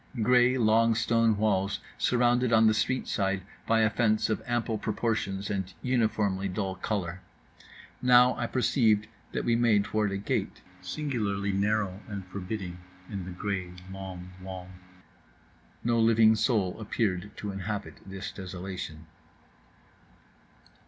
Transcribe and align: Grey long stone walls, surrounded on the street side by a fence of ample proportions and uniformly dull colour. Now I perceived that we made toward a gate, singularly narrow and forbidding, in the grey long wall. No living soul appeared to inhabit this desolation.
Grey 0.23 0.57
long 0.57 0.95
stone 0.95 1.37
walls, 1.37 1.77
surrounded 1.95 2.51
on 2.51 2.65
the 2.65 2.73
street 2.73 3.07
side 3.07 3.43
by 3.67 3.81
a 3.81 3.89
fence 3.91 4.31
of 4.31 4.41
ample 4.47 4.79
proportions 4.79 5.47
and 5.47 5.75
uniformly 5.83 6.47
dull 6.47 6.73
colour. 6.73 7.21
Now 8.01 8.35
I 8.35 8.47
perceived 8.47 9.05
that 9.31 9.45
we 9.45 9.55
made 9.55 9.83
toward 9.83 10.11
a 10.11 10.17
gate, 10.17 10.61
singularly 10.81 11.51
narrow 11.51 12.01
and 12.07 12.25
forbidding, 12.25 12.79
in 13.11 13.25
the 13.25 13.31
grey 13.31 13.73
long 13.91 14.31
wall. 14.41 14.69
No 15.83 15.99
living 15.99 16.35
soul 16.35 16.79
appeared 16.81 17.29
to 17.37 17.51
inhabit 17.51 17.97
this 18.03 18.31
desolation. 18.31 19.05